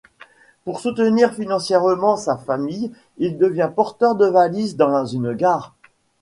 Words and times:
Pour 0.63 0.79
soutenir 0.79 1.31
financièrement 1.31 2.17
sa 2.17 2.35
famille, 2.35 2.91
il 3.19 3.37
devient 3.37 3.69
porteur 3.75 4.15
de 4.15 4.25
valises 4.25 4.75
dans 4.75 5.05
une 5.05 5.33
gare. 5.35 5.75